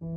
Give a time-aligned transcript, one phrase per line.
[0.00, 0.08] Og,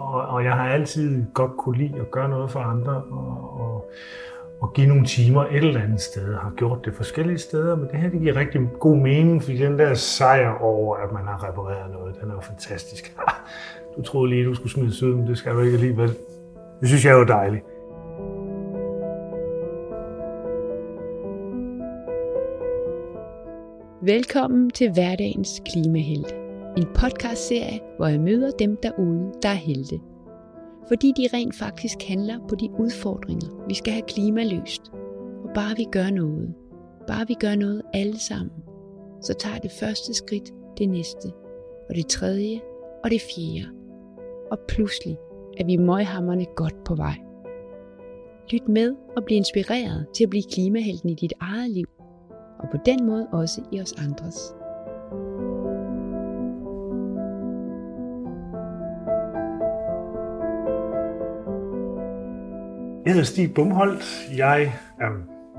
[0.00, 3.90] og jeg har altid godt kunne lide at gøre noget for andre, og, og,
[4.60, 6.30] og give nogle timer et eller andet sted.
[6.30, 9.56] Jeg har gjort det forskellige steder, men det her det giver rigtig god mening, fordi
[9.56, 13.16] den der sejr over, at man har repareret noget, den er jo fantastisk.
[13.96, 16.08] Du troede lige, du skulle smide syd, men det skal du ikke alligevel.
[16.80, 17.64] Det synes jeg er jo dejligt.
[24.06, 26.34] Velkommen til hverdagens klimahelt.
[26.76, 30.00] En podcastserie, hvor jeg møder dem derude, der er helte.
[30.88, 34.82] Fordi de rent faktisk handler på de udfordringer, vi skal have klimaløst.
[35.44, 36.54] Og bare vi gør noget,
[37.06, 38.62] bare vi gør noget alle sammen,
[39.22, 41.28] så tager det første skridt det næste,
[41.88, 42.60] og det tredje
[43.04, 43.68] og det fjerde.
[44.50, 45.16] Og pludselig
[45.58, 47.16] er vi møghammerne godt på vej.
[48.50, 51.86] Lyt med og bliv inspireret til at blive klimahelten i dit eget liv,
[52.58, 54.54] og på den måde også i os andres.
[63.04, 64.36] Jeg hedder Stig Bumholdt.
[64.36, 65.10] Jeg er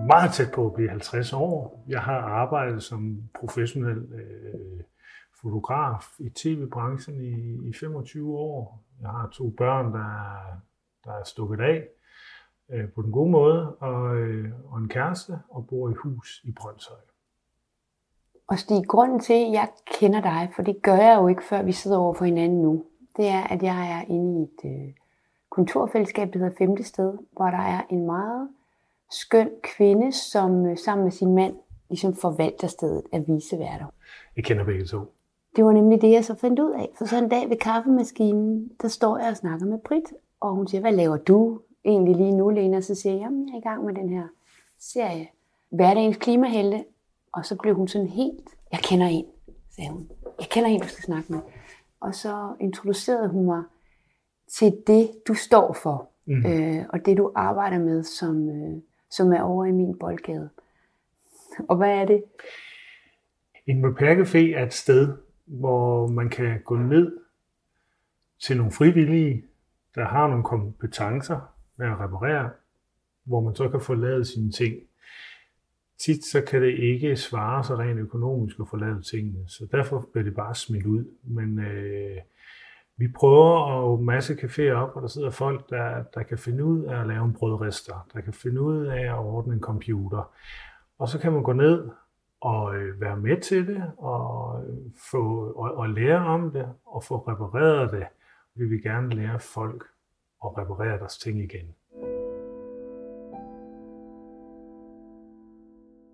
[0.07, 1.83] meget tæt på at blive 50 år.
[1.87, 4.83] Jeg har arbejdet som professionel øh,
[5.41, 8.83] fotograf i tv-branchen i, i 25 år.
[9.01, 10.37] Jeg har to børn, der,
[11.05, 11.87] der er stukket af
[12.71, 16.51] øh, på den gode måde, og, øh, og en kæreste, og bor i hus i
[16.51, 16.97] Brøndshøj.
[18.47, 21.63] Og Stig, grunden til, at jeg kender dig, for det gør jeg jo ikke, før
[21.63, 22.83] vi sidder over for hinanden nu,
[23.17, 24.93] det er, at jeg er inde i et øh,
[25.49, 28.49] kontorfællesskab, der hedder Femte Sted, hvor der er en meget
[29.11, 31.55] skøn kvinde, som øh, sammen med sin mand
[31.89, 33.85] ligesom forvalter stedet af viseværter.
[34.35, 34.99] Jeg kender begge to.
[35.55, 36.89] Det var nemlig det, jeg så fandt ud af.
[36.97, 40.67] For så en dag ved kaffemaskinen, der står jeg og snakker med Britt, og hun
[40.67, 42.81] siger, hvad laver du egentlig lige nu, Lena?
[42.81, 44.27] Så siger jeg, jamen jeg er i gang med den her
[44.79, 45.27] serie,
[45.69, 46.85] Hverdagens Klimahelte.
[47.31, 49.25] Og så blev hun sådan helt, jeg kender en,
[49.75, 50.09] sagde hun.
[50.39, 51.39] Jeg kender en, du skal snakke med.
[51.99, 53.63] Og så introducerede hun mig
[54.47, 56.45] til det, du står for, mm.
[56.45, 60.49] øh, og det, du arbejder med, som, øh, som er over i min boldgade.
[61.67, 62.23] Og hvad er det?
[63.65, 67.17] En café er et sted, hvor man kan gå ned
[68.39, 69.45] til nogle frivillige,
[69.95, 72.49] der har nogle kompetencer med at reparere,
[73.23, 74.75] hvor man så kan få lavet sine ting.
[75.99, 80.09] Tit så kan det ikke svare sig rent økonomisk at få lavet tingene, så derfor
[80.11, 81.05] bliver det bare smidt ud.
[81.23, 82.17] Men øh,
[82.97, 86.65] vi prøver at åbne masse caféer op, og der sidder folk, der, der kan finde
[86.65, 90.31] ud af at lave en brødrester, der kan finde ud af at ordne en computer.
[90.99, 91.89] Og så kan man gå ned
[92.41, 94.77] og øh, være med til det, og, øh,
[95.11, 98.07] få, og, og lære om det, og få repareret det.
[98.55, 99.83] Vi vil gerne lære folk
[100.41, 101.75] og reparere deres ting igen.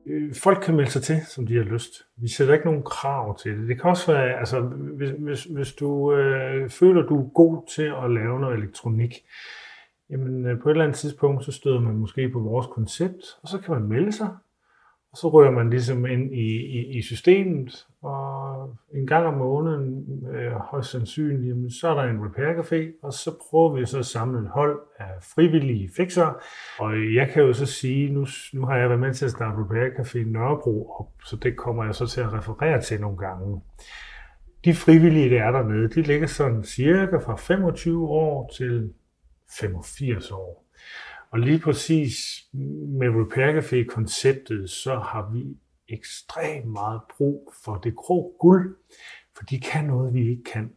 [0.06, 1.94] Øh, folk kan melde sig til, som de har lyst.
[2.18, 3.68] Vi sætter ikke nogen krav til det.
[3.68, 4.60] Det kan også være, altså,
[4.98, 9.14] hvis, hvis, hvis du øh, føler, du er god til at lave noget elektronik,
[10.10, 13.48] jamen øh, på et eller andet tidspunkt, så støder man måske på vores koncept, og
[13.48, 14.30] så kan man melde sig,
[15.14, 20.06] og så rører man ligesom ind i, i, i systemet, og en gang om måneden,
[20.36, 24.00] øh, højst sandsynligt, jamen, så er der en repair café, og så prøver vi så
[24.00, 26.34] at samle et hold af frivillige fixere.
[26.80, 29.62] Og jeg kan jo så sige, nu, nu har jeg været med til at starte
[29.62, 33.18] repair café i Nørrebro op, så det kommer jeg så til at referere til nogle
[33.18, 33.62] gange.
[34.66, 38.94] De frivillige, der er dernede, de ligger sådan cirka fra 25 år til
[39.60, 40.63] 85 år.
[41.34, 42.44] Og lige præcis
[43.00, 45.58] med Repair Café-konceptet, så har vi
[45.90, 48.76] ekstremt meget brug for det grå guld,
[49.38, 50.72] for de kan noget, vi ikke kan.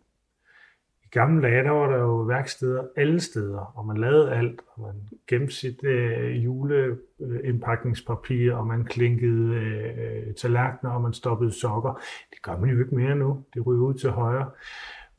[1.04, 4.82] I gamle dage, der var der jo værksteder alle steder, og man lavede alt, og
[4.82, 12.00] man gemte sit øh, juleindpakningspapir, og man klinkede øh, tallerkener, og man stoppede sokker.
[12.30, 13.44] Det gør man jo ikke mere nu.
[13.54, 14.50] Det ryger ud til højre.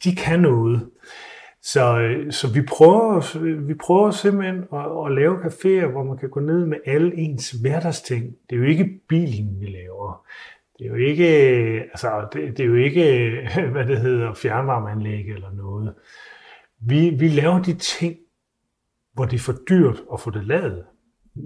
[0.03, 0.89] De kan noget.
[1.61, 6.29] Så, øh, så vi, prøver, vi prøver simpelthen at, at lave caféer, hvor man kan
[6.29, 8.35] gå ned med alle ens hverdagsting.
[8.49, 10.25] Det er jo ikke bilen, vi laver.
[10.79, 14.33] Det er jo ikke, øh, altså, det, det er jo ikke, øh, hvad det hedder,
[14.33, 15.93] fjernvarmeanlæg eller noget.
[16.79, 18.17] Vi, vi laver de ting,
[19.13, 20.85] hvor det er for dyrt at få det lavet.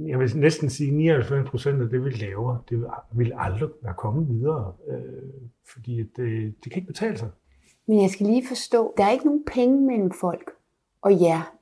[0.07, 4.27] Jeg vil næsten sige, 99 procent af det, vi laver, det vil aldrig være kommet
[4.29, 7.29] videre, øh, fordi det, det kan ikke betale sig.
[7.91, 10.51] Men jeg skal lige forstå, der er ikke nogen penge mellem folk
[11.01, 11.55] og jer.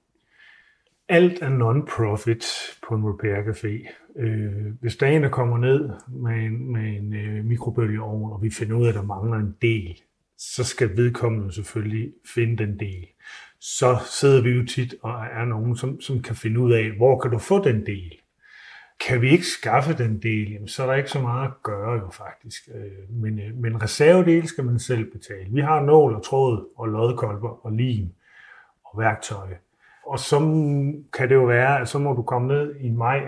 [1.08, 2.46] Alt er non-profit
[2.88, 3.94] på en repair café.
[4.20, 8.86] Øh, hvis der kommer ned med en, med en øh, mikrobølgeovn, og vi finder ud
[8.86, 10.02] af, at der mangler en del,
[10.38, 13.08] så skal vedkommende selvfølgelig finde den del.
[13.60, 17.20] Så sidder vi jo tit og er nogen, som, som kan finde ud af, hvor
[17.20, 18.20] kan du få den del
[19.08, 21.94] kan vi ikke skaffe den del, jamen, så er der ikke så meget at gøre
[21.94, 22.70] jo faktisk.
[22.76, 25.50] Øh, men, øh, men reservedel skal man selv betale.
[25.50, 28.10] Vi har nål og tråd og lodkolber og lim
[28.86, 29.48] og værktøj.
[30.06, 30.40] Og så
[31.14, 33.22] kan det jo være, at så må du komme ned i maj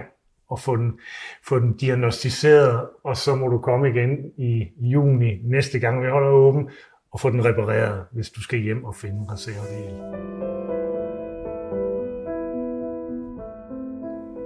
[0.50, 1.00] og få den,
[1.48, 6.30] få den diagnostiseret, og så må du komme igen i juni næste gang, vi holder
[6.30, 6.70] åben,
[7.12, 10.81] og få den repareret, hvis du skal hjem og finde reservedel.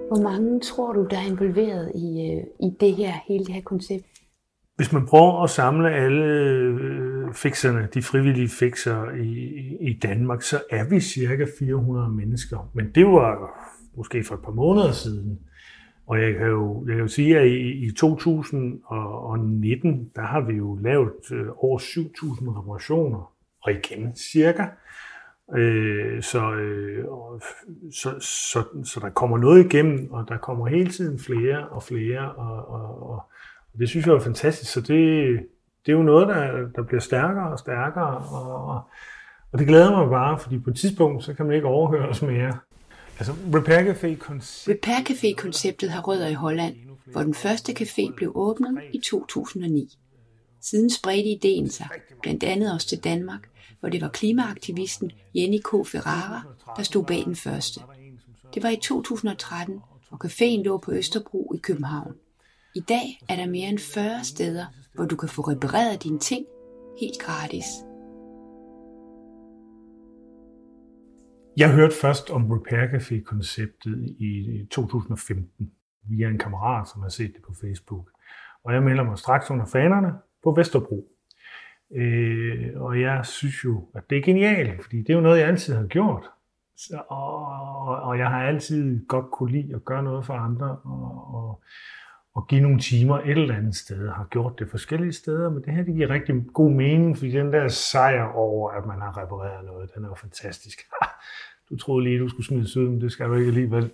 [0.07, 3.62] Hvor mange tror du, der er involveret i, øh, i det her, hele det her
[3.62, 4.06] koncept?
[4.75, 9.31] Hvis man prøver at samle alle øh, fikserne, de frivillige fikser i,
[9.80, 12.69] i Danmark, så er vi cirka 400 mennesker.
[12.74, 13.38] Men det var
[13.98, 15.40] måske for et par måneder siden.
[16.08, 20.54] Og jeg kan jo, jeg kan jo sige, at i, i 2019, der har vi
[20.54, 23.31] jo lavet øh, over 7.000 reparationer.
[23.62, 24.66] Og igen cirka.
[25.54, 27.06] Øh, så, øh,
[27.92, 32.32] så, så, så der kommer noget igennem, og der kommer hele tiden flere og flere,
[32.32, 33.20] og, og, og,
[33.74, 34.72] og det synes jeg er fantastisk.
[34.72, 35.26] Så det,
[35.86, 38.82] det er jo noget, der, der bliver stærkere og stærkere, og,
[39.52, 42.22] og det glæder mig bare, fordi på et tidspunkt, så kan man ikke overhøre os
[42.22, 42.54] mere.
[43.20, 44.74] Altså, Repair Café-konceptet...
[44.74, 46.76] Repair Café-konceptet har rødder i Holland,
[47.06, 49.98] hvor den første café blev åbnet i 2009.
[50.62, 51.88] Siden spredte ideen sig,
[52.22, 55.88] blandt andet også til Danmark, hvor det var klimaaktivisten Jenny K.
[55.88, 56.42] Ferrara,
[56.77, 57.80] der stod bag den første.
[58.54, 59.81] Det var i 2013,
[60.12, 62.16] og caféen lå på Østerbro i København.
[62.75, 66.45] I dag er der mere end 40 steder, hvor du kan få repareret dine ting
[67.00, 67.66] helt gratis.
[71.57, 75.72] Jeg hørte først om Repair Café-konceptet i 2015
[76.10, 78.10] via en kammerat, som har set det på Facebook.
[78.63, 80.13] Og jeg melder mig straks under fanerne
[80.44, 81.07] på Vesterbro.
[81.92, 85.48] Øh, og jeg synes jo, at det er genialt, fordi det er jo noget, jeg
[85.48, 86.30] altid har gjort.
[86.78, 87.48] Så, og,
[88.02, 91.62] og jeg har altid godt kunne lide at gøre noget for andre, og, og,
[92.36, 94.10] og give nogle timer et eller andet sted.
[94.10, 97.54] har gjort det forskellige steder, men det her det giver rigtig god mening, fordi den
[97.54, 100.80] der sejr over, at man har repareret noget, den er jo fantastisk.
[101.70, 103.92] Du troede lige, du skulle smide ud, men det skal du ikke alligevel.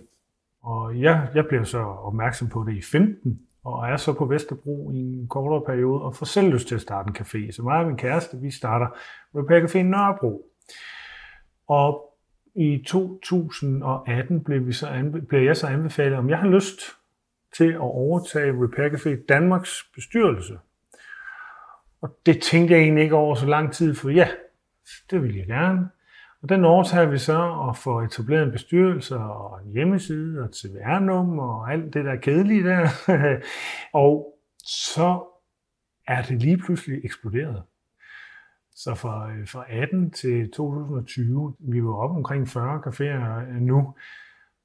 [0.62, 4.90] Og jeg, jeg blev så opmærksom på det i 15, og er så på Vesterbro
[4.90, 7.52] i en kortere periode, og får selv lyst til at starte en café.
[7.52, 8.86] Så mig og min kæreste, vi starter
[9.34, 10.46] Repair Café Nørrebro.
[11.68, 12.16] Og
[12.54, 16.80] i 2018 blev, vi så blev jeg så anbefalet, om jeg har lyst
[17.56, 20.58] til at overtage Repair Café Danmarks bestyrelse.
[22.00, 24.28] Og det tænkte jeg egentlig ikke over så lang tid, for ja,
[25.10, 25.88] det vil jeg gerne.
[26.42, 30.56] Og den overtager vi så og får etableret en bestyrelse og en hjemmeside og et
[30.56, 32.88] CVR-nummer og alt det der kedelige der.
[34.04, 35.24] og så
[36.06, 37.62] er det lige pludselig eksploderet.
[38.74, 43.94] Så fra, øh, fra 18 til 2020, vi var oppe omkring 40 caféer øh, nu,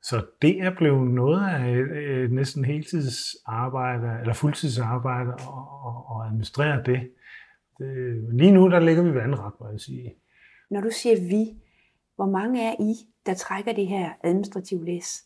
[0.01, 7.09] så det er blevet noget af et, næsten heltidsarbejde, eller fuldtidsarbejde, at administrere det.
[7.79, 8.29] det.
[8.33, 10.15] Lige nu, der ligger vi vandret, må jeg sige.
[10.69, 11.66] Når du siger vi,
[12.17, 12.93] hvor mange er I,
[13.25, 15.23] der trækker det her administrative læs?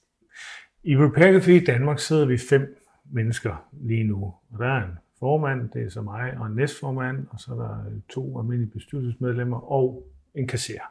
[0.84, 4.34] I Repair Café i Danmark sidder vi fem mennesker lige nu.
[4.52, 7.56] Og der er en formand, det er så mig, og en næstformand, og så er
[7.56, 10.82] der to almindelige bestyrelsesmedlemmer og en kasser.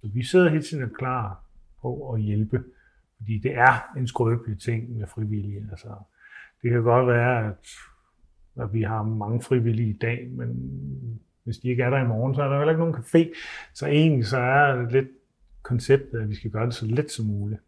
[0.00, 1.44] Så vi sidder helt tiden klar
[1.82, 2.64] på at hjælpe,
[3.16, 5.66] fordi det er en skrøbelig ting med frivillige.
[5.70, 5.88] Altså,
[6.62, 7.68] det kan godt være, at,
[8.62, 12.34] at vi har mange frivillige i dag, men hvis de ikke er der i morgen,
[12.34, 13.34] så er der heller ikke nogen café.
[13.74, 15.08] Så egentlig så er det lidt
[15.62, 17.60] konceptet, at vi skal gøre det så let som muligt.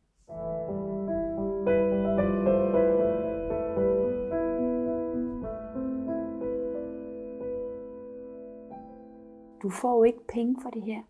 [9.62, 11.00] Du får jo ikke penge for det her.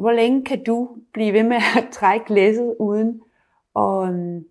[0.00, 3.20] Hvor længe kan du blive ved med at trække læsset uden,
[3.74, 4.44] og, um,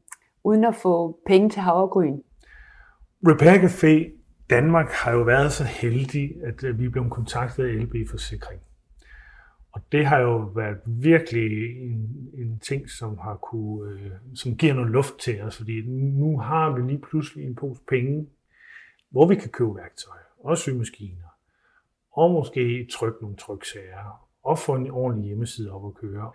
[0.44, 2.20] uden at få penge til havregryn?
[3.28, 8.10] Repair Café Danmark har jo været så heldig, at øh, vi blev kontaktet af LB
[8.10, 8.62] Forsikring.
[9.72, 14.74] Og det har jo været virkelig en, en ting, som har kunne, øh, som giver
[14.74, 18.28] noget luft til os, fordi nu har vi lige pludselig en pose penge,
[19.10, 21.38] hvor vi kan købe værktøj og symaskiner,
[22.12, 26.32] og måske trykke nogle tryksager, og få en ordentlig hjemmeside op at køre.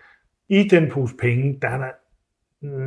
[0.48, 1.90] I den pose penge, der er der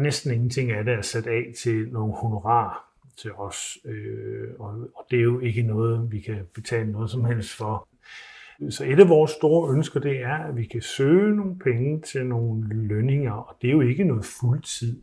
[0.02, 3.78] næsten ingenting af det at sætte af til nogle honorar til os.
[3.86, 7.88] Øh, og, og det er jo ikke noget, vi kan betale noget som helst for.
[8.70, 12.26] Så et af vores store ønsker, det er, at vi kan søge nogle penge til
[12.26, 15.02] nogle lønninger, og det er jo ikke noget fuldtid.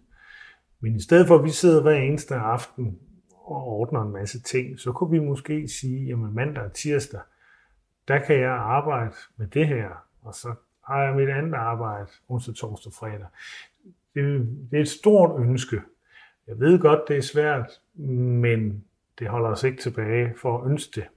[0.80, 2.98] Men i stedet for, at vi sidder hver eneste aften
[3.30, 7.20] og ordner en masse ting, så kunne vi måske sige, jamen mandag og tirsdag,
[8.08, 9.88] der kan jeg arbejde med det her,
[10.22, 13.26] og så har jeg mit andet arbejde onsdag, torsdag, og fredag.
[14.14, 15.80] Det, det er et stort ønske,
[16.48, 18.84] jeg ved godt, det er svært, men
[19.18, 21.08] det holder os ikke tilbage for at ønske det.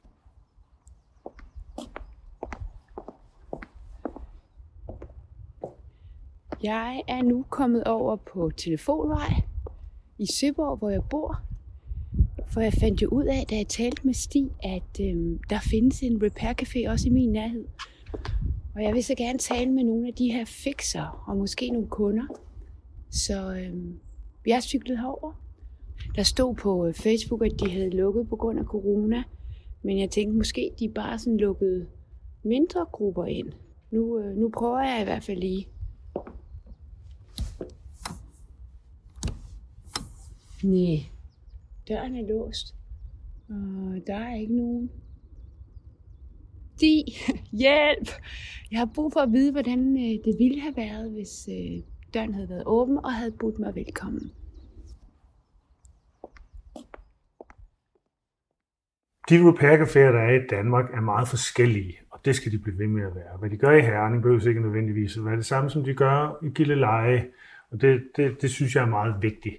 [6.64, 9.34] Jeg er nu kommet over på Telefonvej
[10.18, 11.42] i Søborg, hvor jeg bor.
[12.48, 16.02] For jeg fandt jo ud af, da jeg talte med Stig, at øhm, der findes
[16.02, 17.66] en repair café også i min nærhed.
[18.76, 21.88] Og jeg vil så gerne tale med nogle af de her fixer og måske nogle
[21.88, 22.26] kunder.
[23.10, 24.00] Så øhm,
[24.46, 25.34] jeg cyklede herover.
[26.16, 29.24] Der stod på øh, Facebook, at de havde lukket på grund af corona.
[29.84, 31.88] Men jeg tænkte måske, de bare sådan lukkede
[32.44, 33.52] mindre grupper ind.
[33.92, 35.68] Nu, øh, nu prøver jeg i hvert fald lige.
[40.64, 40.98] Nej,
[41.88, 42.76] døren er låst.
[43.50, 44.92] Og der er ikke nogen.
[46.82, 47.04] De,
[47.62, 48.10] hjælp!
[48.72, 51.50] Jeg har brug for at vide, hvordan øh, det ville have været, hvis
[52.14, 54.32] døren havde været åben og havde budt mig velkommen.
[59.30, 62.88] De repair-caféer, der er i Danmark, er meget forskellige, og det skal de blive ved
[62.88, 63.38] med at være.
[63.40, 66.40] Hvad de gør i Herning, behøver ikke nødvendigvis at være det samme, som de gør
[66.44, 67.28] i Gilleleje,
[67.72, 69.56] og det, det, det synes jeg er meget vigtigt.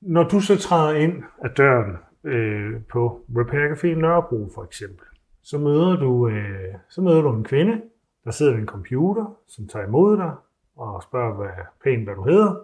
[0.00, 5.06] Når du så træder ind af døren øh, på Repair Café Nørrebro for eksempel,
[5.42, 7.82] så møder, du, øh, så møder du en kvinde,
[8.24, 10.32] der sidder ved en computer, som tager imod dig
[10.78, 12.54] og spørger hvad, pænt, hvad du hedder,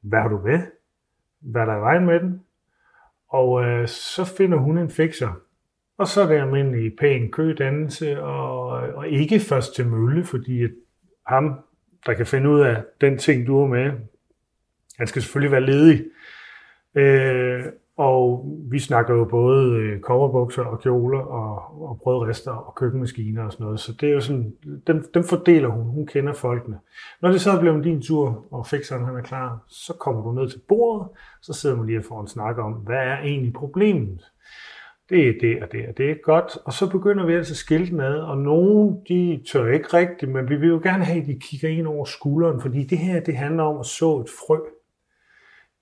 [0.00, 0.60] hvad har du med,
[1.40, 2.44] hvad der er i vejen med den,
[3.28, 5.40] og øh, så finder hun en fixer.
[5.98, 10.70] Og så er det almindelig pæn kødannelse, og, og ikke først til mølle, fordi at
[11.26, 11.60] ham,
[12.06, 13.92] der kan finde ud af den ting, du er med,
[14.98, 16.04] han skal selvfølgelig være ledig.
[16.94, 17.64] Øh,
[17.98, 23.52] og vi snakker jo både øh, coverbukser og kjoler og, og brødrester og køkkenmaskiner og
[23.52, 23.80] sådan noget.
[23.80, 24.52] Så det er jo sådan,
[24.86, 25.84] dem, dem fordeler hun.
[25.84, 26.78] Hun kender folkene.
[27.22, 30.32] Når det så er blevet din tur, og fikseren han er klar, så kommer du
[30.32, 31.08] ned til bordet,
[31.42, 34.24] så sidder man lige og får en snak om, hvad er egentlig problemet?
[35.10, 36.58] Det er det og det og det er godt.
[36.64, 40.32] Og så begynder vi altså at skille den ad, og nogen de tør ikke rigtigt,
[40.32, 43.20] men vi vil jo gerne have, at de kigger ind over skulderen, fordi det her
[43.20, 44.58] det handler om at så et frø.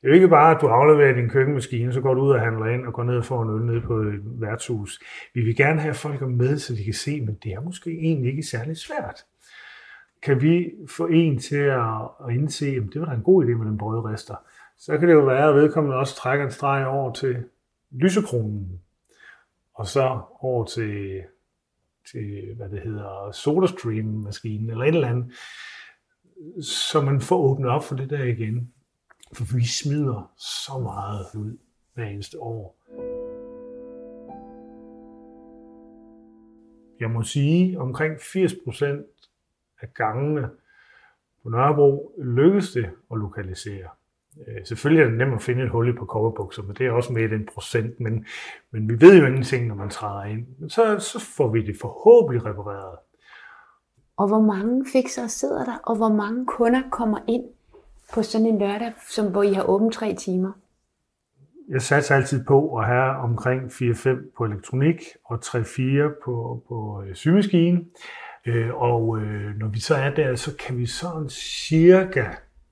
[0.07, 2.41] Det er jo ikke bare, at du afleverer din køkkenmaskine, så går du ud og
[2.41, 5.01] handler ind og går ned og får en øl ned på et værtshus.
[5.35, 8.31] Vi vil gerne have folk med, så de kan se, men det er måske egentlig
[8.31, 9.25] ikke særlig svært.
[10.23, 13.49] Kan vi få en til at, at indse, at det var da en god idé
[13.49, 14.35] med den brødrester,
[14.79, 17.37] så kan det jo være, at vedkommende også trækker en streg over til
[17.91, 18.81] lysekronen,
[19.75, 21.23] og så over til,
[22.13, 25.33] til hvad det hedder, SodaStream-maskinen, eller et eller andet,
[26.65, 28.73] så man får åbnet op for det der igen.
[29.33, 31.59] For vi smider så meget ud
[31.95, 32.77] hver eneste år.
[37.01, 38.85] Jeg må sige, omkring 80%
[39.81, 40.51] af gangene
[41.43, 43.89] på Nørrebro lykkes det at lokalisere.
[44.49, 46.91] Øh, selvfølgelig er det nemt at finde et hul i på kopperbukser, men det er
[46.91, 48.27] også med i den procent, men,
[48.71, 50.47] men vi ved jo ingenting, når man træder ind.
[50.59, 52.99] Men så, så får vi det forhåbentlig repareret.
[54.17, 57.45] Og hvor mange fikser sidder der, og hvor mange kunder kommer ind
[58.15, 60.53] på sådan en lørdag, som, hvor I har åbent tre timer?
[61.69, 67.15] Jeg satser altid på at have omkring 4-5 på elektronik og 3-4 på, på øh,
[67.15, 67.17] symaskinen.
[67.17, 67.85] symaskine.
[68.47, 72.25] Øh, og øh, når vi så er der, så kan vi sådan cirka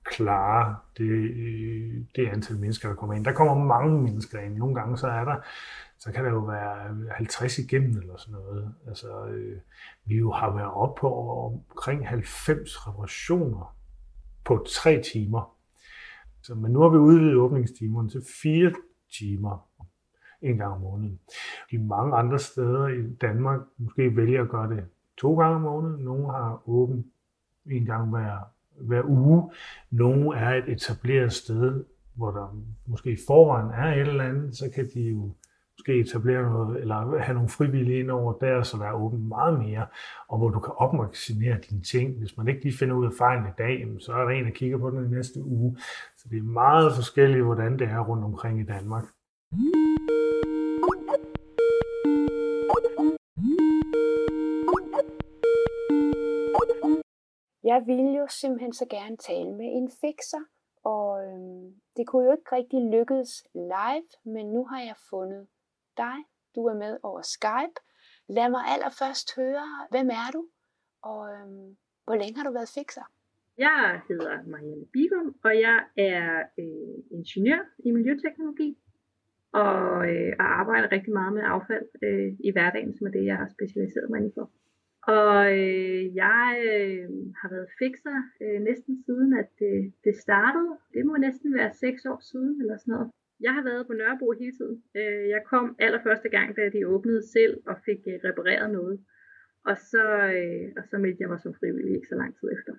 [0.03, 3.25] klare det, øh, det antal mennesker, der kommer ind.
[3.25, 4.57] Der kommer mange mennesker ind.
[4.57, 5.35] Nogle gange så er der,
[5.99, 8.73] så kan der jo være 50 igennem eller sådan noget.
[8.87, 9.57] Altså, øh,
[10.05, 11.09] vi jo har været oppe på
[11.45, 13.75] omkring 90 reparationer
[14.45, 15.55] på tre timer.
[16.41, 18.73] Så, men nu har vi udvidet åbningstimerne til fire
[19.19, 19.67] timer
[20.41, 21.19] en gang om måneden.
[21.71, 24.83] De mange andre steder i Danmark måske vælger at gøre det
[25.17, 26.03] to gange om måneden.
[26.03, 27.05] Nogle har åbent
[27.65, 28.37] en gang hver,
[28.81, 29.51] hver uge.
[29.91, 31.83] Nogle er et etableret sted,
[32.13, 35.31] hvor der måske i forvejen er et eller andet, så kan de jo
[35.77, 39.85] måske etablere noget, eller have nogle frivillige ind over der, så være er meget mere,
[40.27, 42.19] og hvor du kan opmagasinere dine ting.
[42.19, 44.51] Hvis man ikke lige finder ud af fejlen i dag, så er der en, der
[44.51, 45.77] kigger på den i næste uge.
[46.17, 49.05] Så det er meget forskelligt, hvordan det er rundt omkring i Danmark.
[57.63, 60.43] Jeg ville jo simpelthen så gerne tale med en fixer,
[60.83, 65.47] og øhm, det kunne jo ikke rigtig lykkes live, men nu har jeg fundet
[65.97, 66.17] dig.
[66.55, 67.77] Du er med over Skype.
[68.37, 70.41] Lad mig allerførst høre, hvem er du,
[71.11, 73.05] og øhm, hvor længe har du været fixer?
[73.57, 78.77] Jeg hedder Marianne Bigum, og jeg er øh, ingeniør i miljøteknologi,
[79.63, 83.37] og, øh, og arbejder rigtig meget med affald øh, i hverdagen, som er det, jeg
[83.37, 84.51] har specialiseret mig for.
[85.17, 87.09] Og øh, jeg øh,
[87.39, 90.71] har været fixer øh, næsten siden, at det, det startede.
[90.93, 93.09] Det må næsten være seks år siden eller sådan noget.
[93.41, 94.83] Jeg har været på Nørrebro hele tiden.
[94.95, 98.99] Øh, jeg kom allerførste gang, da de åbnede selv og fik øh, repareret noget.
[99.65, 100.03] Og så,
[100.37, 102.73] øh, og så meldte jeg mig som frivillig ikke så lang tid efter.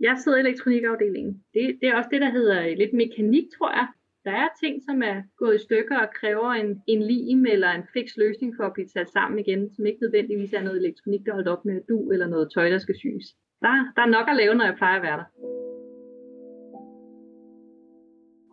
[0.00, 1.44] Jeg sidder i elektronikafdelingen.
[1.54, 3.88] Det, det er også det, der hedder lidt mekanik, tror jeg.
[4.24, 7.84] Der er ting, som er gået i stykker og kræver en, en lim eller en
[7.94, 11.32] fix løsning for at blive sat sammen igen, som ikke nødvendigvis er noget elektronik, der
[11.32, 13.26] holdt op med du eller noget tøj, der skal syes.
[13.62, 15.28] Der, der er nok at lave, når jeg plejer at være der.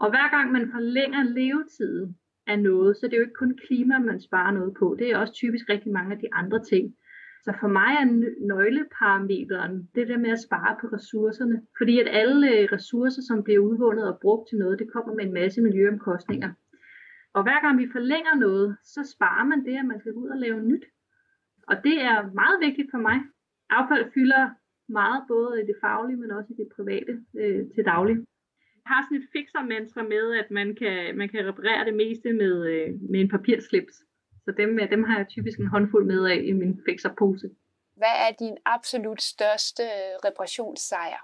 [0.03, 3.99] Og hver gang man forlænger levetiden af noget, så det er jo ikke kun klima,
[3.99, 4.95] man sparer noget på.
[4.99, 6.95] Det er også typisk rigtig mange af de andre ting.
[7.45, 8.07] Så for mig er
[8.51, 11.61] nøgleparameteren det der med at spare på ressourcerne.
[11.77, 15.25] Fordi at alle øh, ressourcer, som bliver udvundet og brugt til noget, det kommer med
[15.25, 16.51] en masse miljøomkostninger.
[17.33, 20.37] Og hver gang vi forlænger noget, så sparer man det, at man skal ud og
[20.37, 20.85] lave nyt.
[21.67, 23.17] Og det er meget vigtigt for mig.
[23.69, 24.43] Affald fylder
[24.89, 28.17] meget, både i det faglige, men også i det private øh, til daglig.
[28.89, 32.33] Jeg har sådan et fixer mantra med, at man kan, man kan reparere det meste
[32.33, 33.95] med, øh, med en papirslips.
[34.45, 37.47] Så dem, dem har jeg typisk en håndfuld med af i min fixerpose.
[38.01, 41.21] Hvad er din absolut største øh, reparationssejr?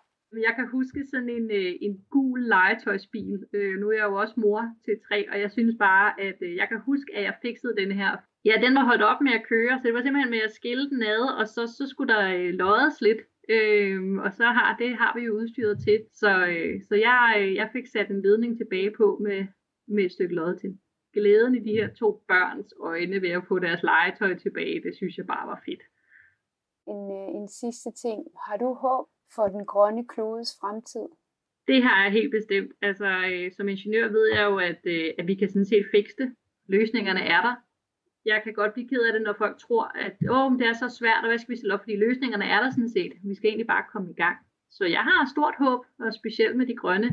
[0.47, 3.39] Jeg kan huske sådan en, øh, en gul legetøjsbil.
[3.53, 6.55] Øh, nu er jeg jo også mor til tre, og jeg synes bare, at øh,
[6.55, 8.11] jeg kan huske, at jeg fikset den her.
[8.49, 10.89] Ja, den var holdt op med at køre, så det var simpelthen med at skille
[10.89, 13.21] den ad, og så, så skulle der øh, loddes lidt.
[13.49, 16.05] Øh, og så har det har vi jo udstyret til.
[16.13, 19.45] Så, øh, så jeg, øh, jeg fik sat en ledning tilbage på med,
[19.87, 20.77] med et stykke lod til
[21.13, 25.17] glæden i de her to børns øjne ved at få deres legetøj tilbage, det synes
[25.17, 25.83] jeg bare var fedt.
[26.87, 28.19] En, øh, en sidste ting.
[28.47, 31.07] Har du håb for den grønne klodes fremtid?
[31.67, 32.71] Det har jeg helt bestemt.
[32.81, 36.15] Altså, øh, som ingeniør ved jeg jo, at, øh, at vi kan sådan set fikse
[36.17, 36.35] det.
[36.67, 37.55] Løsningerne er der.
[38.25, 40.89] Jeg kan godt blive ked af det, når folk tror, at Åh, det er så
[40.99, 41.83] svært, og hvad skal vi stille op?
[41.83, 43.13] Fordi løsningerne er der sådan set.
[43.23, 44.37] Vi skal egentlig bare komme i gang.
[44.71, 47.09] Så jeg har stort håb, og specielt med de grønne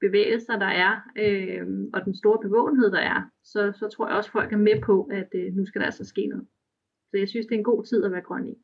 [0.00, 0.92] bevægelser, der er,
[1.24, 4.62] øh, og den store bevågenhed, der er, så, så tror jeg også, at folk er
[4.68, 6.46] med på, at øh, nu skal der altså ske noget.
[7.10, 8.54] Så jeg synes, det er en god tid at være grøn i.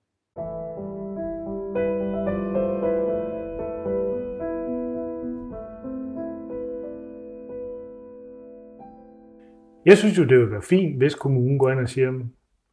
[9.88, 12.12] Jeg synes jo, det vil være fint, hvis kommunen går ind og siger,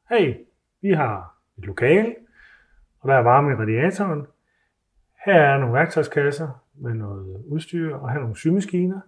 [0.10, 0.34] hey,
[0.82, 2.15] vi har et lokale,
[2.99, 4.25] og der er varme i radiatoren.
[5.25, 8.99] Her er nogle værktøjskasser, med noget udstyr og her nogle symaskiner.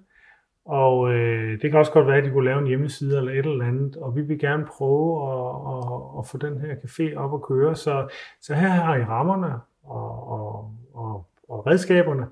[0.66, 3.46] Og øh, det kan også godt være, at de kunne lave en hjemmeside eller et
[3.46, 7.34] eller andet, og vi vil gerne prøve at, at, at få den her café op
[7.34, 7.76] at køre.
[7.76, 8.08] Så,
[8.42, 12.28] så her har I rammerne og, og, og, og redskaberne.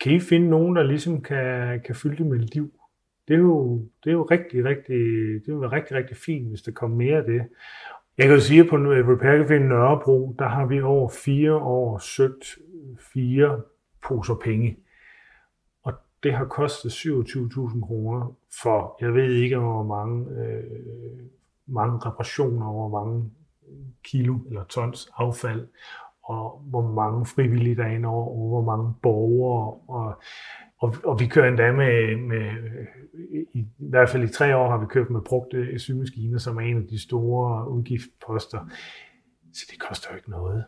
[0.00, 2.72] Kan I finde nogen, der ligesom kan, kan fylde det med liv?
[3.28, 4.98] Det er jo, det er jo rigtig, rigtig,
[5.46, 7.42] det vil være rigtig, rigtig fint, hvis der kommer mere af det.
[8.18, 11.98] Jeg kan jo sige, at på Repair Café Nørrebro, der har vi over fire år
[11.98, 12.58] søgt
[13.12, 13.60] fire
[14.08, 14.76] poser penge.
[15.82, 20.64] Og det har kostet 27.000 kroner for, jeg ved ikke hvor mange, øh,
[21.66, 23.30] mange reparationer, hvor mange
[24.04, 25.68] kilo eller tons affald,
[26.22, 30.22] og hvor mange frivillige der er over, og hvor mange borgere, og,
[30.80, 32.50] og, og vi kører endda med, med
[33.54, 36.60] i, i hvert fald i tre år har vi kørt med brugte symaskiner, som er
[36.60, 38.58] en af de store udgiftsposter.
[39.54, 40.64] Så det koster jo ikke noget.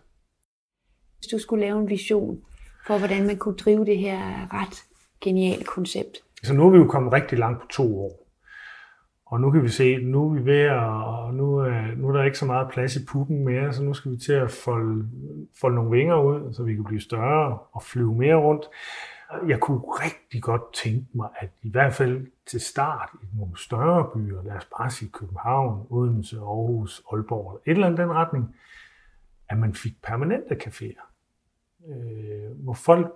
[1.18, 2.40] Hvis du skulle lave en vision
[2.86, 4.18] for, hvordan man kunne drive det her
[4.54, 4.84] ret
[5.20, 6.18] geniale koncept.
[6.42, 8.22] Så nu er vi jo kommet rigtig langt på to år.
[9.26, 12.12] Og nu kan vi se, nu er vi ved at, og nu, er, nu er
[12.12, 15.08] der ikke så meget plads i puppen mere, så nu skal vi til at folde,
[15.60, 18.64] folde nogle vinger ud, så vi kan blive større og flyve mere rundt.
[19.48, 24.10] Jeg kunne rigtig godt tænke mig, at i hvert fald til start i nogle større
[24.14, 28.56] byer, lad os bare sige København, Odense, Aarhus, Aalborg, et eller andet den retning,
[29.48, 31.12] at man fik permanente caféer
[31.88, 33.12] øh, hvor folk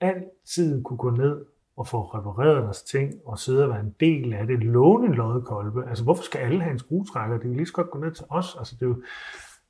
[0.00, 1.44] altid kunne gå ned
[1.76, 4.58] og få repareret deres ting og sidde og være en del af det.
[4.58, 5.88] Låne en loddekolbe.
[5.88, 7.36] Altså, hvorfor skal alle have en skruetrækker?
[7.36, 8.56] Det kan lige så godt gå ned til os.
[8.58, 9.02] Altså, det er jo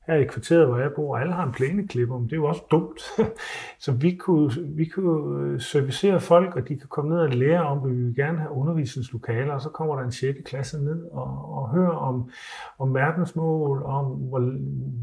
[0.07, 2.63] her i kvarteret, hvor jeg bor, alle har en plæneklipper, men det er jo også
[2.71, 3.01] dumt.
[3.85, 7.63] så vi kunne, vi kunne øh, servicere folk, og de kan komme ned og lære
[7.63, 10.39] om, at vi vil gerne have undervisningslokaler, og så kommer der en 6.
[10.45, 12.31] klasse ned og, og hører om,
[12.79, 14.41] om verdensmål, om hvor,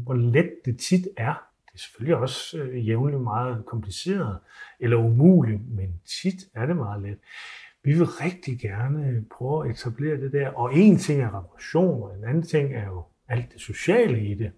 [0.04, 1.34] hvor let det tit er
[1.66, 4.38] Det er selvfølgelig også øh, jævnligt meget kompliceret
[4.80, 7.18] eller umuligt, men tit er det meget let.
[7.84, 10.48] Vi vil rigtig gerne øh, prøve at etablere det der.
[10.48, 14.34] Og en ting er reparation, og en anden ting er jo alt det sociale i
[14.34, 14.52] det.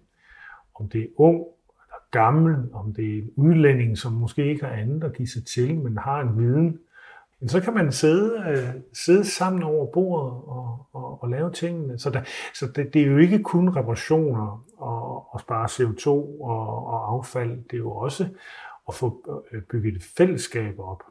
[0.75, 4.73] Om det er ung eller gammel, om det er en udlænding, som måske ikke har
[4.73, 6.79] andet at give sig til, men har en viden.
[7.39, 11.99] Men så kan man sidde, øh, sidde sammen over bordet og, og, og lave tingene.
[11.99, 12.21] Så, der,
[12.53, 16.07] så det, det er jo ikke kun reparationer og, og spare CO2
[16.41, 17.51] og, og affald.
[17.63, 18.27] Det er jo også
[18.87, 21.03] at få øh, bygget et fællesskab op.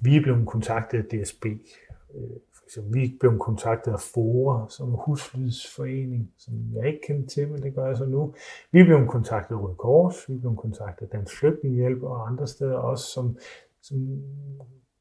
[0.00, 1.46] Vi er blevet kontaktet af DSB.
[1.46, 2.36] Øh,
[2.74, 7.48] så vi er blevet kontaktet af FORA, som er huslydsforening, som jeg ikke kendte til,
[7.48, 8.34] men det gør jeg så nu.
[8.72, 12.28] Vi er blevet kontaktet af Røde Kors, vi er blevet kontaktet af Dansk Flygtningehjælp og
[12.28, 13.38] andre steder også, som,
[13.82, 14.22] som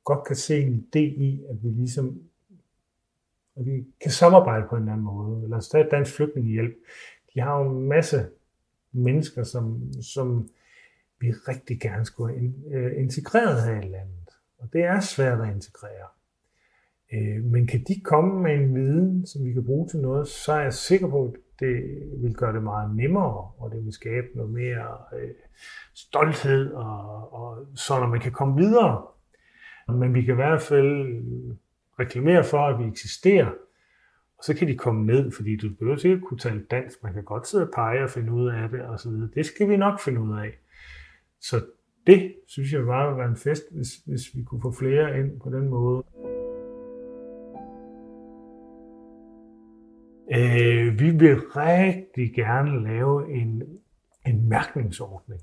[0.04, 2.22] godt kan se en idé i, at vi ligesom
[3.58, 5.44] at vi kan samarbejde på en anden måde.
[5.44, 6.76] Eller stadig Dansk Flygtningehjælp,
[7.34, 8.30] de har jo en masse
[8.92, 10.50] mennesker, som, som
[11.20, 14.30] vi rigtig gerne skulle have øh, integreret her i landet.
[14.58, 16.08] Og det er svært at integrere.
[17.14, 20.52] Øh, men kan de komme med en viden, som vi kan bruge til noget, så
[20.54, 24.28] er jeg sikker på, at det vil gøre det meget nemmere, og det vil skabe
[24.36, 25.30] noget mere øh,
[25.94, 29.02] stolthed, og, og så når man kan komme videre.
[29.90, 31.24] Men vi kan i hvert fald
[32.00, 33.52] reklamere for, at vi eksisterer,
[34.38, 37.24] og så kan de komme ned, fordi du behøver sikkert kunne tale dansk, man kan
[37.24, 39.30] godt sidde og pege og finde ud af det, og så videre.
[39.36, 40.60] Det skal vi nok finde ud af.
[41.42, 41.66] Så
[42.08, 45.40] det synes jeg bare vil være en fest, hvis, hvis vi kunne få flere ind
[45.40, 46.04] på den måde.
[50.32, 53.64] Øh, vi vil rigtig gerne lave en,
[54.28, 55.42] en mærkningsordning.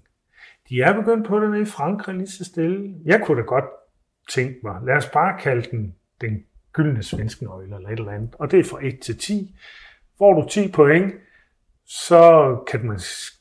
[0.68, 2.94] De er begyndt på det i Frankrig lige så stille.
[3.04, 3.64] Jeg kunne da godt
[4.30, 8.34] tænke mig, lad os bare kalde den den gyldne svenske nøgle eller et eller andet.
[8.38, 9.56] Og det er fra 1 til 10.
[10.18, 11.14] Får du 10 point,
[11.86, 12.98] så kan man,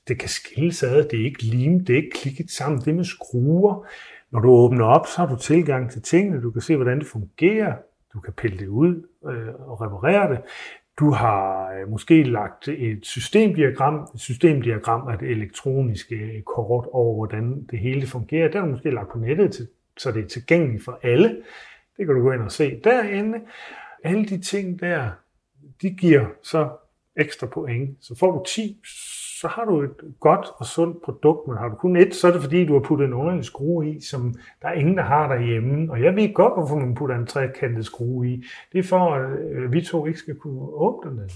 [0.08, 1.04] det kan skilles ad.
[1.04, 2.80] Det er ikke lim, det er ikke klikket sammen.
[2.80, 3.88] Det er med skruer.
[4.32, 6.42] Når du åbner op, så har du tilgang til tingene.
[6.42, 7.76] Du kan se, hvordan det fungerer.
[8.14, 10.42] Du kan pille det ud øh, og reparere det.
[11.00, 14.10] Du har øh, måske lagt et systemdiagram.
[14.16, 18.48] Et systemdiagram er et elektroniske øh, kort over, hvordan det hele fungerer.
[18.48, 21.30] Det har du måske lagt på nettet, så det er tilgængeligt for alle.
[21.98, 23.40] Det kan du gå ind og se derinde.
[24.04, 25.12] Alle de ting der,
[25.82, 26.70] de giver så
[27.16, 27.98] ekstra point.
[28.02, 28.82] Så får du 10,
[29.44, 32.32] så har du et godt og sundt produkt, men har du kun et, så er
[32.32, 35.28] det fordi, du har puttet en underlig skrue i, som der er ingen, der har
[35.28, 35.92] derhjemme.
[35.92, 38.44] Og jeg ved godt, hvorfor man putter en trekantet skrue i.
[38.74, 41.30] Det er for, at vi to ikke skal kunne åbne den,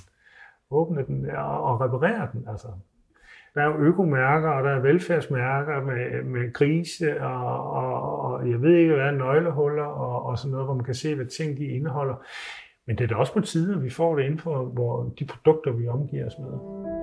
[0.71, 2.45] åbne den og reparere den.
[2.49, 2.67] Altså.
[3.55, 8.61] Der er jo økomærker, og der er velfærdsmærker med, med grise, og, og, og jeg
[8.61, 11.65] ved ikke hvad, nøglehuller og, og sådan noget, hvor man kan se, hvad ting de
[11.65, 12.15] indeholder.
[12.87, 15.25] Men det er da også på tide, at vi får det inden for hvor de
[15.25, 16.96] produkter, vi omgiver os med.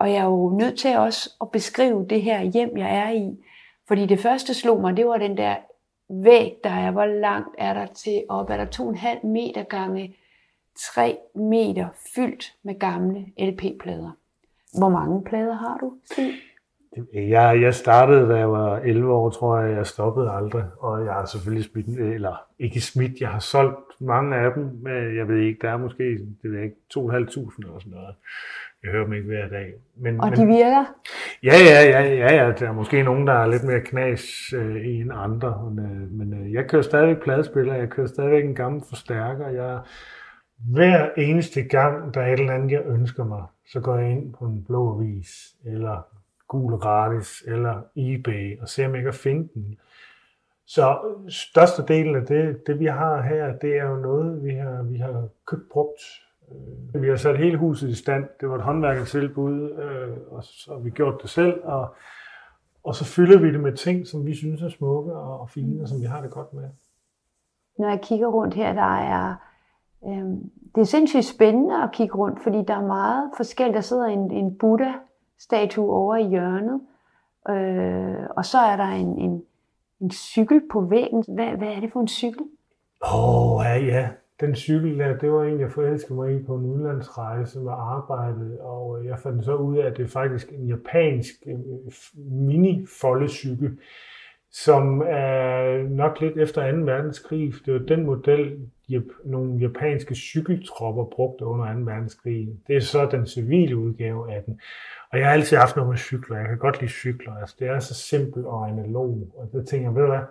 [0.00, 3.44] Og jeg er jo nødt til også at beskrive det her hjem, jeg er i.
[3.88, 5.56] Fordi det første slog mig, det var den der
[6.24, 6.90] væg, der er.
[6.90, 8.50] Hvor langt er der til op?
[8.50, 10.16] Er der 2,5 meter gange
[10.94, 14.10] 3 meter fyldt med gamle LP-plader?
[14.78, 16.32] Hvor mange plader har du, Stig?
[17.14, 19.76] Jeg, jeg startede, da jeg var 11 år, tror jeg.
[19.76, 24.36] Jeg stoppede aldrig, og jeg har selvfølgelig smidt, eller ikke smidt, jeg har solgt mange
[24.36, 26.04] af dem, men jeg ved ikke, der er måske,
[26.42, 28.14] det ved ikke, 2.500 eller sådan noget.
[28.82, 29.74] Jeg hører dem ikke hver dag.
[29.96, 30.84] Men, og de virker?
[31.42, 32.52] Ja, ja, ja, ja, ja.
[32.52, 36.34] Der er måske nogen, der er lidt mere knas øh, end andre, men, øh, men
[36.34, 39.48] øh, jeg kører stadigvæk pladespiller, jeg kører stadigvæk en gammel forstærker.
[39.48, 39.80] Jeg,
[40.58, 44.32] hver eneste gang, der er et eller andet, jeg ønsker mig, så går jeg ind
[44.32, 46.06] på en blå avis, eller
[46.48, 49.78] Gul Radis, eller eBay, og ser, om jeg kan finde den.
[50.66, 54.98] Så størstedelen af det, det, vi har her, det er jo noget, vi har, vi
[54.98, 56.00] har købt brugt
[56.94, 58.24] vi har sat hele huset i stand.
[58.40, 61.64] Det var et håndværkertilbud, øh, og så har vi gjort det selv.
[61.64, 61.94] Og,
[62.84, 65.88] og så fylder vi det med ting, som vi synes er smukke og fine, og
[65.88, 66.68] som vi har det godt med.
[67.78, 69.34] Når jeg kigger rundt her, der er...
[70.06, 70.24] Øh,
[70.74, 73.74] det er sindssygt spændende at kigge rundt, fordi der er meget forskelligt.
[73.74, 76.80] Der sidder en, en Buddha-statue over i hjørnet,
[77.48, 79.42] øh, og så er der en, en,
[80.00, 81.24] en cykel på væggen.
[81.28, 82.42] Hvad, hvad er det for en cykel?
[83.02, 84.08] Åh, oh, ja, ja
[84.40, 88.58] den cykel der, det var en, jeg forelskede mig i på en udlandsrejse med arbejdet,
[88.60, 91.58] og øh, jeg fandt så ud af, at det er faktisk en japansk øh,
[92.16, 93.78] mini-foldecykel,
[94.52, 96.76] som er nok lidt efter 2.
[96.76, 97.52] verdenskrig.
[97.66, 98.58] Det var den model,
[99.24, 101.80] nogle japanske cykeltropper brugte under 2.
[101.80, 102.48] verdenskrig.
[102.66, 104.60] Det er så den civile udgave af den.
[105.12, 106.36] Og jeg har altid haft noget med cykler.
[106.36, 107.32] Jeg kan godt lide cykler.
[107.32, 109.28] Altså, det er så simpelt og analog.
[109.36, 110.24] Og der tænker jeg, ved du hvad,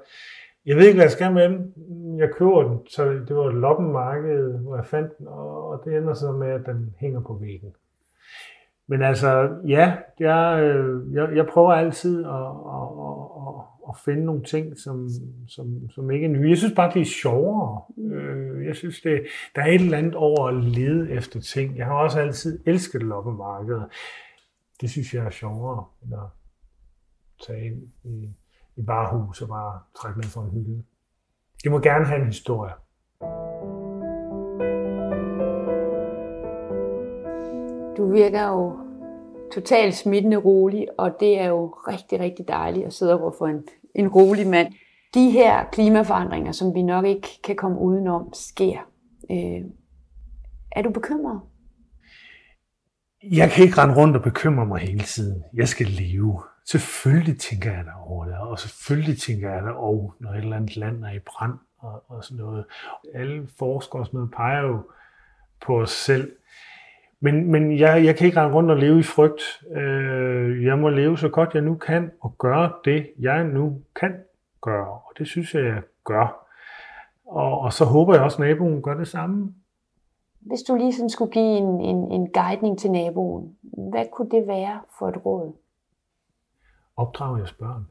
[0.65, 1.73] jeg ved ikke, hvad jeg skal med dem.
[2.19, 6.13] Jeg køber den, så det var et loppenmarked, hvor jeg fandt den, og det ender
[6.13, 7.73] så med, at den hænger på væggen.
[8.87, 12.31] Men altså, ja, jeg, øh, jeg, jeg prøver altid at,
[12.75, 12.87] at,
[13.47, 15.09] at, at finde nogle ting, som,
[15.47, 16.49] som, som ikke er nye.
[16.49, 17.81] Jeg synes bare, det er sjovere.
[17.97, 21.77] Øh, jeg synes, det, der er et eller andet over at lede efter ting.
[21.77, 23.85] Jeg har også altid elsket loppemarkedet.
[24.81, 25.85] Det synes jeg er sjovere.
[26.03, 26.19] end at
[27.47, 28.29] tage ind i,
[28.75, 30.83] i varehus og bare trække ned fra en hylde.
[31.63, 32.73] Det må gerne have en historie.
[37.97, 38.79] Du virker jo
[39.53, 43.63] totalt smittende rolig, og det er jo rigtig, rigtig dejligt at sidde over for en,
[43.95, 44.73] en rolig mand.
[45.13, 48.79] De her klimaforandringer, som vi nok ikke kan komme udenom, sker.
[49.31, 49.61] Øh,
[50.71, 51.41] er du bekymret?
[53.31, 55.43] Jeg kan ikke rende rundt og bekymre mig hele tiden.
[55.53, 56.43] Jeg skal leve.
[56.71, 60.55] Selvfølgelig tænker jeg da over det, og selvfølgelig tænker jeg da over, når et eller
[60.55, 62.65] andet land er i brand og, og sådan noget.
[63.13, 64.81] Alle forskere og sådan noget peger jo
[65.65, 66.31] på os selv.
[67.19, 69.41] Men, men jeg, jeg kan ikke rende rundt og leve i frygt.
[69.71, 74.15] Øh, jeg må leve så godt jeg nu kan, og gøre det, jeg nu kan
[74.61, 74.87] gøre.
[74.87, 76.47] Og det synes jeg, jeg gør.
[77.25, 79.53] Og, og så håber jeg også, at naboen gør det samme.
[80.39, 83.57] Hvis du lige sådan skulle give en, en, en guidning til naboen,
[83.91, 85.53] hvad kunne det være for et råd?
[86.99, 87.87] Opdrage jeres børn.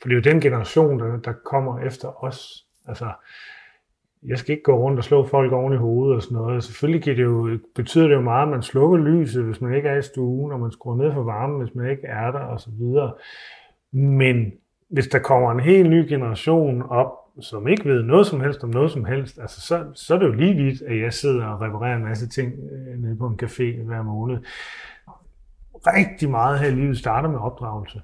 [0.00, 2.66] For det er jo den generation, der, der kommer efter os.
[2.88, 3.12] Altså,
[4.26, 6.54] jeg skal ikke gå rundt og slå folk oven i hovedet og sådan noget.
[6.54, 9.74] Altså, selvfølgelig giver det jo, betyder det jo meget, at man slukker lyset, hvis man
[9.74, 12.38] ikke er i stuen, og man skruer ned for varmen, hvis man ikke er der
[12.38, 13.14] og så videre.
[13.92, 14.52] Men
[14.88, 18.70] hvis der kommer en helt ny generation op, som ikke ved noget som helst om
[18.70, 21.60] noget som helst, altså så, så er det jo lige vidt, at jeg sidder og
[21.60, 24.38] reparerer en masse ting øh, nede på en café hver måned.
[25.86, 28.02] Rigtig meget her i livet starter med opdragelse.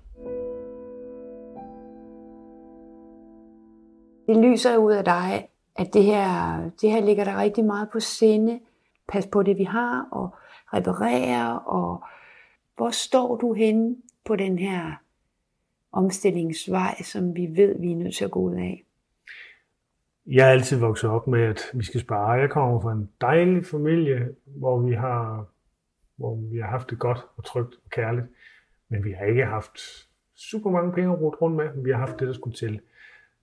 [4.27, 8.01] Det lyser ud af dig, at det her, det her ligger der rigtig meget på
[8.01, 8.61] sinde.
[9.09, 10.35] Pas på det, vi har, og
[10.75, 12.05] reparere, og
[12.77, 14.93] hvor står du henne på den her
[15.93, 18.85] omstillingsvej, som vi ved, vi er nødt til at gå ud af?
[20.27, 22.31] Jeg er altid vokset op med, at vi skal spare.
[22.31, 25.47] Jeg kommer fra en dejlig familie, hvor vi har,
[26.23, 28.27] hvor vi har haft det godt og trygt og kærligt.
[28.89, 29.79] Men vi har ikke haft
[30.37, 32.81] super mange penge at rundt med, men vi har haft det, der skulle til.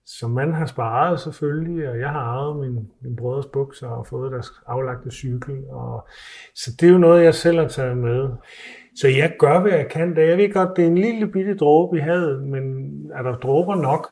[0.06, 4.32] Så man har sparet selvfølgelig, og jeg har arvet min, min brødres bukser og fået
[4.32, 5.64] deres aflagte cykel.
[5.68, 6.08] Og,
[6.54, 8.28] så det er jo noget, jeg selv har taget med.
[8.96, 10.14] Så jeg gør, hvad jeg kan.
[10.14, 12.64] Da jeg ved godt, det er en lille bitte dråbe i havet, men
[13.14, 14.10] er der dråber nok,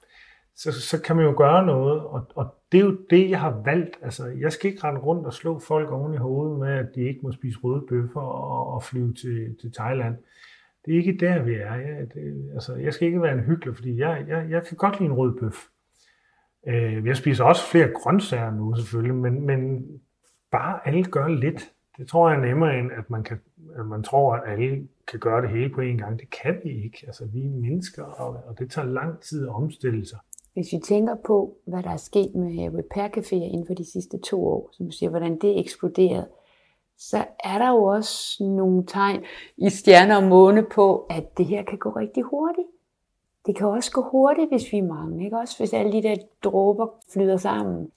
[0.58, 2.00] så, så kan man jo gøre noget.
[2.00, 3.98] Og, og det er jo det, jeg har valgt.
[4.02, 7.00] Altså, jeg skal ikke rende rundt og slå folk oven i hovedet med, at de
[7.00, 10.16] ikke må spise røde bøffer og, og flyve til, til Thailand.
[10.84, 11.74] Det er ikke der, vi er.
[11.74, 15.00] Jeg, det, altså, jeg skal ikke være en hyggelig, fordi jeg, jeg, jeg kan godt
[15.00, 15.66] lide en rød bøf.
[16.66, 19.86] Øh, jeg spiser også flere grøntsager nu selvfølgelig, men, men
[20.50, 21.72] bare alle gør lidt.
[21.98, 23.40] Det tror jeg er nemmere end, at man, kan,
[23.76, 26.20] at man tror, at alle kan gøre det hele på én gang.
[26.20, 27.04] Det kan vi ikke.
[27.06, 30.18] Altså, vi er mennesker, og, og det tager lang tid at omstille sig.
[30.52, 34.18] Hvis vi tænker på, hvad der er sket med repair caféer inden for de sidste
[34.18, 36.26] to år, som du siger, hvordan det er eksploderet,
[36.98, 39.24] så er der jo også nogle tegn
[39.56, 42.68] i stjerner og måne på, at det her kan gå rigtig hurtigt.
[43.46, 45.38] Det kan også gå hurtigt, hvis vi er mange, ikke?
[45.38, 47.90] Også hvis alle de der dråber flyder sammen.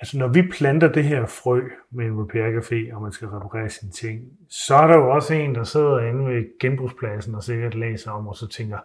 [0.00, 1.60] Altså når vi planter det her frø
[1.90, 5.34] med en repair café, og man skal reparere sine ting, så er der jo også
[5.34, 8.78] en, der sidder inde ved genbrugspladsen og sikkert læser om, og så tænker,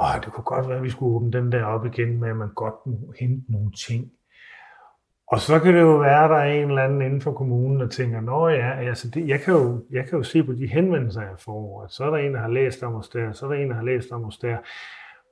[0.00, 2.36] åh, det kunne godt være, at vi skulle åbne den der op igen med, at
[2.36, 4.12] man godt må hente nogle ting.
[5.28, 7.80] Og så kan det jo være, at der er en eller anden inden for kommunen,
[7.80, 10.66] der tænker, nå ja, altså det, jeg, kan jo, jeg kan jo se på de
[10.66, 13.46] henvendelser, jeg får, at så er der en, der har læst om os der, så
[13.46, 14.56] er der en, der har læst om os der.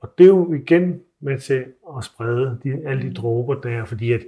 [0.01, 1.65] Og det er jo igen med til
[1.97, 4.21] at sprede de, alle de dråber der, fordi at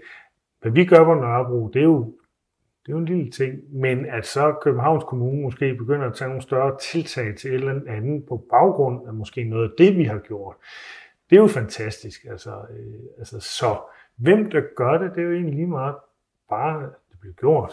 [0.62, 2.14] hvad vi gør på Nørrebro, det er jo
[2.88, 6.28] det er jo en lille ting, men at så Københavns Kommune måske begynder at tage
[6.28, 10.04] nogle større tiltag til et eller andet på baggrund af måske noget af det, vi
[10.04, 10.56] har gjort,
[11.30, 12.26] det er jo fantastisk.
[12.30, 13.78] Altså, øh, altså, så
[14.18, 15.96] hvem der gør det, det er jo egentlig lige meget
[16.50, 17.72] bare, det bliver gjort.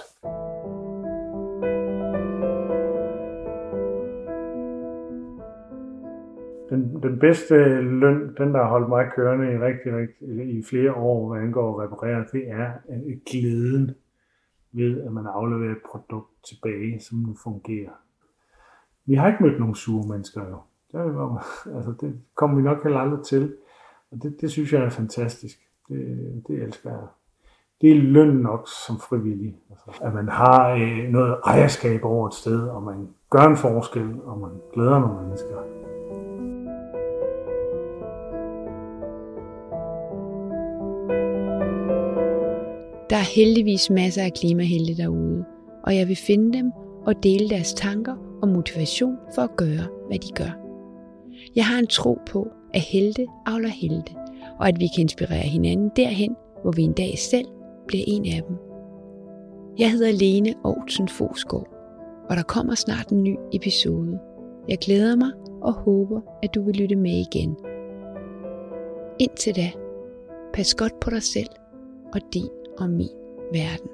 [6.71, 10.93] Den, den bedste løn, den der har holdt mig kørende i rigtig, rigtig, i flere
[10.93, 13.95] år, hvad angår at reparere, det er øh, glæden
[14.75, 17.91] ved, at man afleverer et produkt tilbage, som nu fungerer.
[19.07, 20.59] Vi har ikke mødt nogen sure mennesker jo.
[20.93, 23.55] Det, var, altså, det kommer vi nok heller aldrig til.
[24.11, 25.59] Og det, det synes jeg er fantastisk.
[25.89, 27.07] Det, det elsker jeg.
[27.81, 29.57] Det er løn nok som frivillig.
[29.71, 34.23] Altså, at man har øh, noget ejerskab over et sted, og man gør en forskel,
[34.25, 35.57] og man glæder nogle mennesker.
[43.15, 45.45] Der er heldigvis masser af klimahelte derude,
[45.85, 46.71] og jeg vil finde dem
[47.07, 50.59] og dele deres tanker og motivation for at gøre, hvad de gør.
[51.57, 54.13] Jeg har en tro på, at helte avler helte,
[54.59, 57.47] og at vi kan inspirere hinanden derhen, hvor vi en dag selv
[57.87, 58.57] bliver en af dem.
[59.79, 61.69] Jeg hedder Lene Aarhusen Fosgaard,
[62.31, 64.19] og der kommer snart en ny episode.
[64.69, 65.31] Jeg glæder mig
[65.63, 67.57] og håber, at du vil lytte med igen.
[69.19, 69.71] Indtil da,
[70.55, 71.51] pas godt på dig selv
[72.13, 73.17] og din og min
[73.53, 73.94] verden.